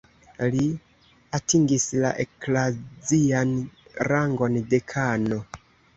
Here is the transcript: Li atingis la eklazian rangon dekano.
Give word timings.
Li 0.53 0.61
atingis 1.39 1.85
la 2.05 2.11
eklazian 2.25 3.53
rangon 4.09 4.59
dekano. 4.73 5.39